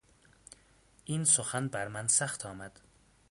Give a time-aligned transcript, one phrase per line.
[1.05, 2.79] این سخن بر من سخت آمد.